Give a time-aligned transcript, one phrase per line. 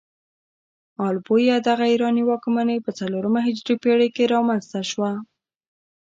[1.07, 5.11] ال بویه دغه ایراني واکمنۍ په څلورمه هجري پيړۍ کې رامنځته شوه.